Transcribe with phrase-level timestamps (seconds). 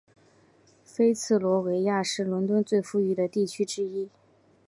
[0.83, 4.09] 菲茨罗维亚是伦敦最富裕的地区之一。